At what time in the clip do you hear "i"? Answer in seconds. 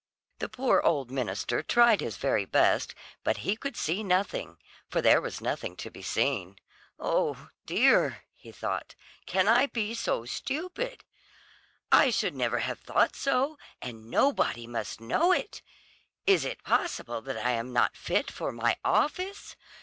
9.47-9.67, 11.91-12.09, 17.37-17.51